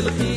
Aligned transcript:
嗯 0.00 0.18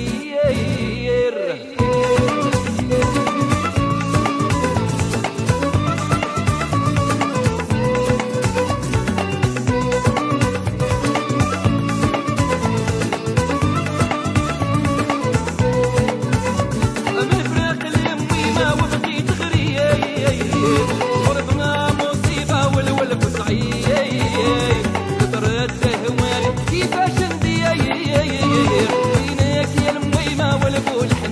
mergulho 30.85 31.30